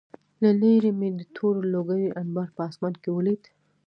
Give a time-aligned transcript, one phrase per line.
[0.41, 3.41] له لېرې مې د تورو لوګیو انبار په آسمان کې ولید